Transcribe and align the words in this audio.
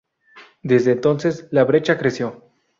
Desde 0.63 0.93
entonces, 0.93 1.47
la 1.51 1.63
brecha 1.63 1.99
creció. 1.99 2.43